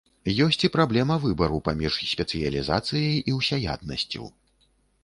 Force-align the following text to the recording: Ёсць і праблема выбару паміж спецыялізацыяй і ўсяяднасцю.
Ёсць 0.45 0.63
і 0.67 0.69
праблема 0.75 1.17
выбару 1.25 1.59
паміж 1.67 1.99
спецыялізацыяй 2.15 3.15
і 3.29 3.39
ўсяяднасцю. 3.39 4.23